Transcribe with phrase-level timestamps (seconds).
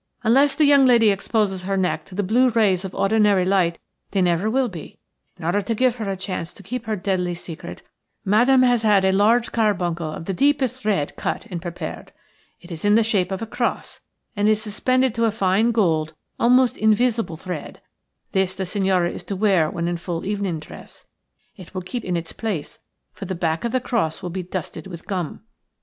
[0.23, 3.77] Unless the young lady exposes her neck to the blue rays of ordinary light
[4.09, 4.97] they never will be.
[5.37, 7.83] In order to give her a chance to keep her deadly secret
[8.25, 12.11] Madame has had a large carbuncle of the deepest red cut and prepared.
[12.61, 13.99] It is in the shape of a cross,
[14.35, 17.79] and is suspended to a fine gold, almost invisible, thread.
[18.31, 21.05] This the signora is to wear when in full evening dress.
[21.57, 22.79] It will keep in its place,
[23.13, 25.41] for the back of the cross will be dusted with gum."